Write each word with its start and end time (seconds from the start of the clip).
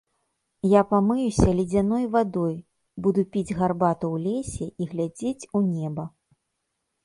Я 0.67 0.81
памыюся 0.93 1.49
ледзяной 1.59 2.05
вадой, 2.15 2.55
буду 3.07 3.27
піць 3.35 3.55
гарбату 3.61 4.05
ў 4.15 4.17
лесе 4.27 4.65
і 4.85 4.91
глядзець 4.95 5.49
у 5.61 5.67
неба. 5.73 6.03